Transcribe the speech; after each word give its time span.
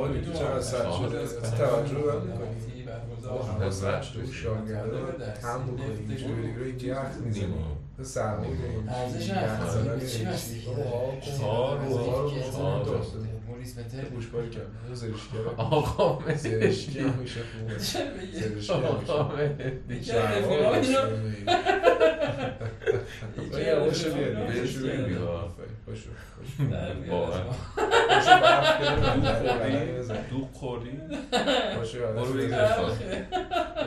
قولی 0.00 0.20
تو 0.20 0.32
چقدر 0.32 0.60
سر 0.60 0.90
شده؟ 0.90 1.26
توجه 1.58 1.94
رو 1.94 2.20
می‌کنی؟ 2.20 2.56
هوا 3.58 3.70
سر 3.70 4.02
شده. 4.02 4.22
و 4.22 4.32
شاگرده 4.32 4.98
هم 5.42 5.66
بکنی. 5.66 6.06
اینجوری 6.08 6.54
رو 6.56 6.64
اینجا 6.64 6.86
یخ 6.86 6.98
می‌زنی 7.24 7.54
تو 7.96 8.04
سرما 8.04 8.40
می‌کنی 8.40 8.88
ارزش 8.88 9.30
افغانی 9.30 10.06
چی 10.06 10.24
هست 10.24 10.54
چهار 11.38 11.78
و 11.78 11.88
چهار 12.52 13.06
موریس 13.48 13.78
متر 13.78 14.04
گوش 14.14 14.26
باری 14.26 14.50
کرد 14.50 14.66
زرشگر 14.92 15.14
آقا 15.56 16.34
زرشکی 16.36 16.98
هم 16.98 17.14
میشه 17.20 17.40
هم 17.40 19.30
میشه. 20.78 21.02
بیاد 23.50 23.82
بهش 25.86 26.02
واقعا. 27.08 27.42
دو 30.30 30.48
برو 32.14 32.32
بگیر. 32.32 32.56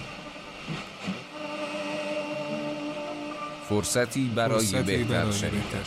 فرصتی 3.69 4.31
برای 4.35 4.83
بهتر 4.83 5.31
شنیدن 5.31 5.83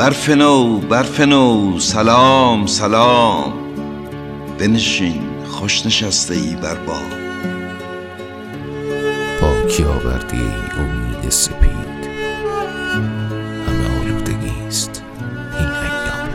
برف 0.00 0.30
نو 0.30 0.78
برف 0.78 1.20
نو 1.20 1.78
سلام 1.78 2.66
سلام. 2.66 3.52
بنشین 4.58 5.20
خوش 5.44 5.86
نشسته 5.86 6.34
ای 6.34 6.56
بر 6.56 6.74
بام 6.74 7.10
پاکی 9.40 9.84
آورده 9.84 10.36
ای 10.36 10.50
امید 10.78 11.30
سپید. 11.30 12.06
همه 13.66 14.00
آلودگی 14.00 14.66
است. 14.66 15.02
این 15.58 15.68
ایام. 15.68 16.28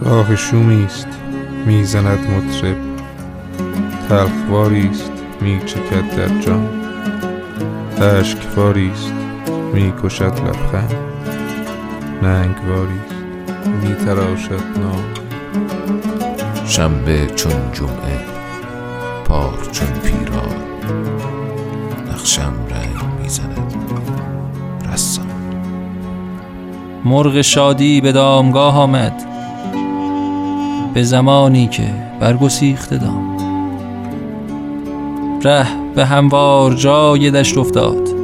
راه 0.00 0.36
شومی 0.36 0.84
است. 0.84 1.08
می‌زند 1.66 2.30
مطرب. 2.30 2.76
تلخواری 4.08 4.88
است. 4.88 5.12
میچکد 5.40 6.16
در 6.16 6.40
جام 6.40 6.68
اشکواری 8.00 8.90
است. 8.90 9.17
می‌کشد 9.74 10.24
لبخند. 10.24 10.94
ننگواری 12.22 13.00
است 13.08 13.84
میتراشد 13.84 14.52
نام. 14.52 15.04
شنبه 16.66 17.26
چون 17.26 17.72
جمعه 17.72 18.20
پار 19.24 19.58
چون 19.72 19.88
پیرار 19.88 20.56
نقشم 22.12 22.52
رنگ 22.70 23.22
می‌زند. 23.22 23.74
رسام 24.92 25.26
مرغ 27.04 27.40
شادی 27.40 28.00
به 28.00 28.12
دامگاه 28.12 28.78
آمد. 28.78 29.22
به 30.94 31.02
زمانی 31.02 31.68
که 31.68 31.94
برگسیخته 32.20 32.98
دام. 32.98 33.38
ره 35.44 35.66
به 35.94 36.06
هموار 36.06 36.74
جای 36.74 37.30
دشت 37.30 37.58
افتاد. 37.58 38.17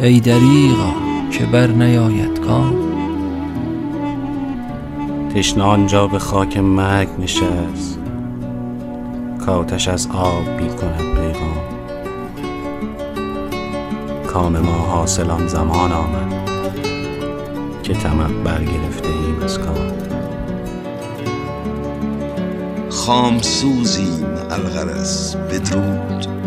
ای 0.00 0.20
دریغا 0.20 0.92
که 1.30 1.46
بر 1.46 1.66
نیاید 1.66 2.40
کام. 2.40 2.74
تشنه 5.34 5.64
آنجا 5.64 6.06
به 6.06 6.18
خاک 6.18 6.56
مرگ 6.56 7.08
نشست. 7.18 7.98
کاتش 9.46 9.88
از 9.88 10.08
آب 10.14 10.48
می 10.60 10.68
کند 10.68 10.98
پیغام. 10.98 11.64
کام 14.26 14.58
ما 14.58 14.72
حاصل 14.72 15.30
آن 15.30 15.46
زمان 15.46 15.92
آمد 15.92 16.48
که 17.82 17.94
طمع 17.94 18.28
برگرفته 18.44 19.08
ایم 19.08 19.42
از 19.44 19.58
کام. 19.58 19.92
خام 22.90 23.38
سوزیم 23.42 24.26
الغرس 24.50 25.36
بدرود. 25.36 26.43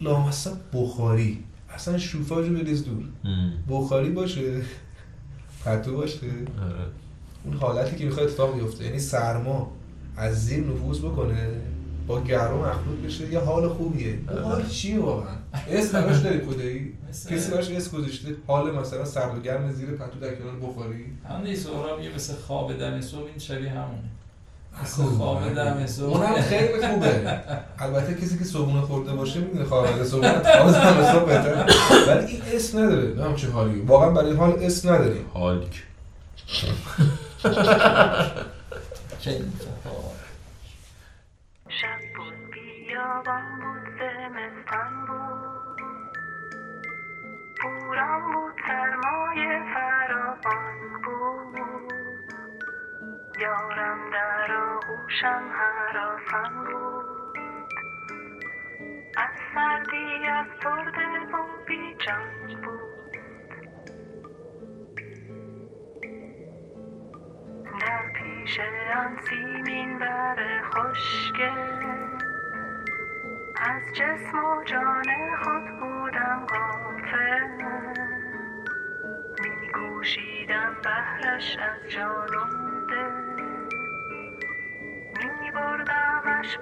لامصب 0.00 0.52
بخاری. 0.72 1.44
اصلا 1.74 1.98
شوفاژو 1.98 2.54
بریز 2.54 2.84
دور. 2.84 3.04
بخاری 3.68 4.10
باشه. 4.10 4.62
پتو 5.64 5.96
باشه. 5.96 6.26
آره. 6.62 6.86
اون 7.44 7.56
حالتی 7.56 7.96
که 7.96 8.04
می‌خواد 8.04 8.26
اتفاق 8.26 8.54
بیفته. 8.54 8.84
یعنی 8.84 8.98
سرما 8.98 9.72
از 10.16 10.44
زیر 10.46 10.64
نفوذ 10.64 11.00
بکنه 11.00 11.48
با 12.06 12.20
گرم 12.20 12.56
مخلوط 12.58 12.98
بشه 13.06 13.32
یه 13.32 13.38
حال 13.38 13.68
خوبیه. 13.68 14.18
اون 14.30 14.42
حال 14.42 14.66
چیه 14.66 14.98
واقعا؟ 15.00 15.34
اسم 15.68 16.00
براش 16.00 16.18
داری 16.18 16.92
مثل- 17.10 17.36
کسی 17.36 17.50
براش 17.50 17.70
اسم 17.70 17.96
گذاشته؟ 17.98 18.34
حال 18.46 18.74
مثلا 18.78 19.04
سرد 19.04 19.38
و 19.38 19.40
گرم 19.40 19.72
زیر 19.72 19.90
پتو 19.90 20.18
در 20.20 20.34
کنار 20.34 20.56
بخاری؟ 20.56 21.04
همون 21.28 21.46
این 21.46 21.56
سهراب 21.56 22.00
یه 22.00 22.14
مثل 22.14 22.34
خواب 22.34 22.78
دم 22.78 23.00
صبح 23.00 23.26
این 23.26 23.38
شبیه 23.38 23.70
همونه. 23.70 24.02
اونم 26.00 26.34
خیلی 26.34 26.86
خوبه. 26.86 27.40
البته 27.84 28.14
کسی 28.14 28.38
که 28.38 28.44
صبحونه 28.44 28.80
خورده 28.80 29.12
باشه 29.12 29.40
می‌دونه 29.40 29.64
خواب 29.64 30.04
صبحونه 30.04 30.32
دم 30.32 31.12
صبح 31.12 31.24
بهتره. 31.24 31.66
ولی 32.08 32.26
این 32.26 32.42
اسم 32.52 32.78
نداره. 32.78 33.02
نمی‌دونم 33.02 33.36
چه 33.36 33.50
حالی. 33.50 33.80
واقعا 33.80 34.10
برای 34.10 34.26
این 34.26 34.36
حال 34.36 34.58
اسم 34.62 34.92
نداره. 34.92 35.16
هالک. 35.34 35.82
شب 41.68 41.98
بود 42.16 42.34
بیابان 42.52 43.42
بود 43.60 43.84
زمستان 43.98 45.03
هراسان 55.22 56.64
بود 56.64 57.38
از 59.16 59.30
سردی 59.54 60.26
از 60.26 60.46
برده 60.64 61.06
و 61.32 61.64
بیجان 61.66 62.62
بود 62.62 63.18
در 67.80 68.12
پیش 68.12 68.60
آن 68.96 69.18
سیمین 69.28 69.98
بر 69.98 70.62
خشکه 70.62 71.52
از 73.60 73.82
جسم 73.94 74.44
و 74.44 74.64
جان 74.64 75.36
خود 75.42 75.80
بودم 75.80 76.46
غافل 76.46 77.48
میگوشیدم 79.42 80.76
بهرش 80.82 81.58
از 81.58 81.90
جان 81.90 82.63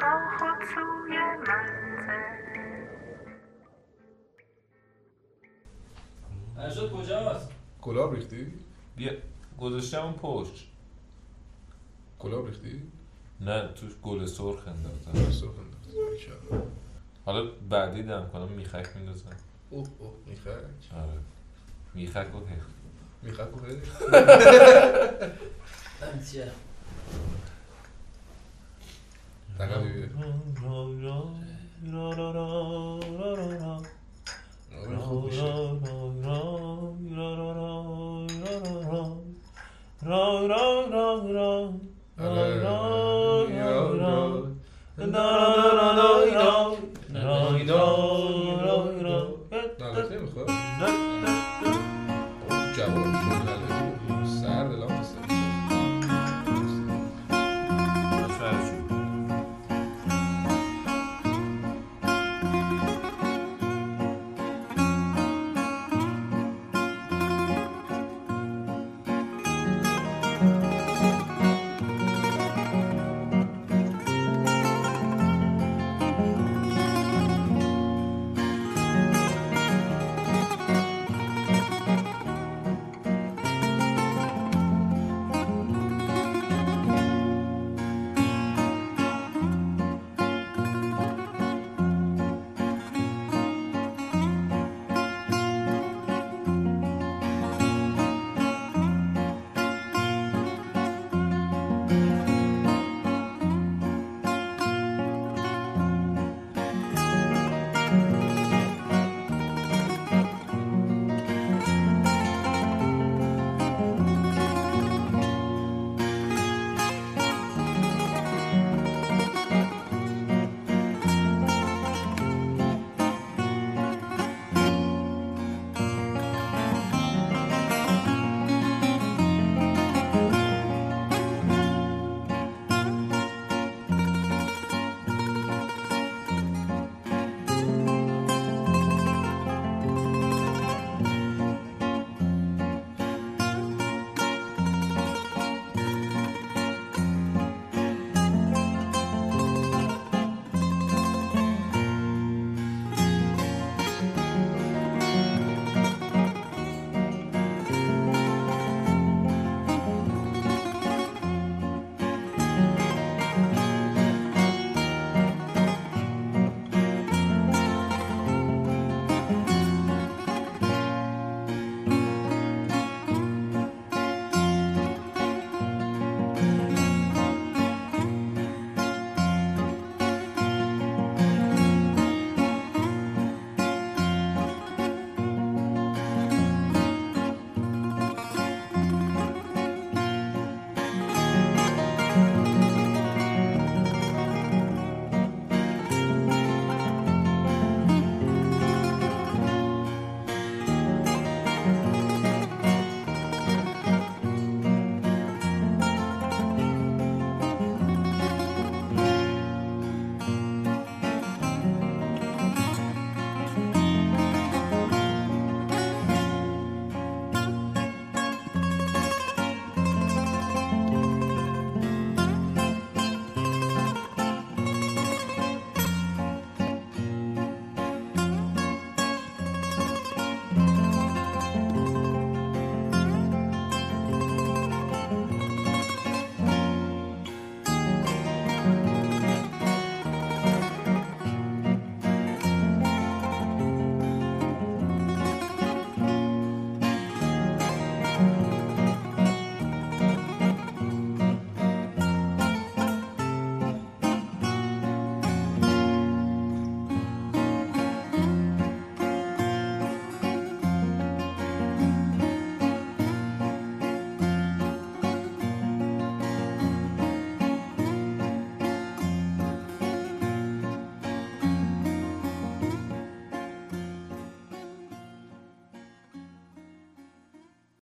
با 0.00 0.20
خود 0.38 0.64
سوی 0.75 1.19
منزل 6.56 6.88
کجاست؟ 6.88 7.50
گلاب 7.82 8.14
ریختی؟ 8.14 8.52
بیا 8.96 9.12
گذاشتم 9.58 10.02
اون 10.02 10.12
پشت. 10.12 10.69
گلاب 12.19 12.46
ریختی؟ 12.46 12.82
نه 13.40 13.69
توش 13.69 13.93
گل 14.02 14.26
سرخ 14.26 14.69
انداختن 14.69 15.31
سرخ 15.31 15.50
انداخت. 15.58 15.94
باریکلا. 15.96 16.62
حالا 17.25 17.50
بعدی 17.70 18.02
دم 18.02 18.28
کنم 18.32 18.49
میخک 18.49 18.96
میندازن 18.96 19.31
اوه 19.70 19.88
اوه 19.99 20.12
میخک. 20.26 20.49
آره. 20.94 21.19
میخک 21.94 22.35
اوکی 22.35 22.55
میخک 23.23 23.49
Like 29.58 29.70
I'll 29.70 29.84
be. 29.84 30.08
No, 30.14 30.32
no, 30.54 30.96
no, 31.84 32.12
no, 32.14 33.34
no. 50.81 51.12